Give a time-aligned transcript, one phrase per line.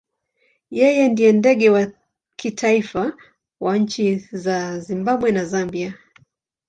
[0.79, 1.83] Yeye ndiye ndege wa
[2.39, 3.03] kitaifa
[3.63, 4.05] wa nchi
[4.43, 5.93] za Zimbabwe na Zambia.